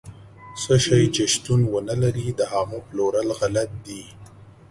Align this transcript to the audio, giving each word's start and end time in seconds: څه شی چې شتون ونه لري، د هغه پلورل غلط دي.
څه 0.61 0.73
شی 0.85 1.03
چې 1.15 1.23
شتون 1.33 1.61
ونه 1.71 1.95
لري، 2.03 2.27
د 2.39 2.41
هغه 2.53 2.77
پلورل 2.87 3.29
غلط 3.39 3.69
دي. 3.85 4.03